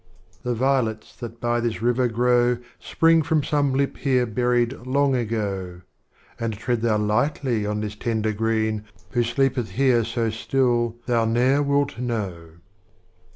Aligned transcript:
The 0.41 0.55
Violets 0.55 1.15
that 1.17 1.39
by 1.39 1.59
this 1.59 1.79
River 1.79 2.07
grow. 2.07 2.57
Spring 2.79 3.21
from 3.21 3.43
some 3.43 3.71
Lip 3.71 3.97
here 3.97 4.25
buried 4.25 4.73
long 4.87 5.13
ago;— 5.15 5.81
And 6.39 6.53
tread 6.57 6.81
thou 6.81 6.97
lightly 6.97 7.67
on 7.67 7.81
this 7.81 7.95
Tender 7.95 8.33
Green, 8.33 8.83
Who 9.11 9.21
sleepethhere 9.21 10.03
so 10.03 10.31
still, 10.31 10.95
thou 11.05 11.25
ne'er 11.25 11.61
wilt 11.61 11.99
know. 11.99 12.53